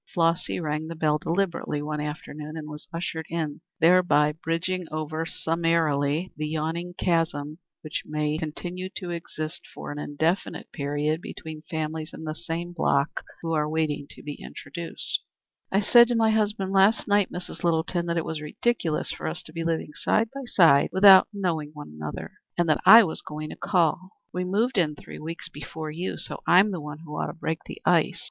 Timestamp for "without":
20.91-21.27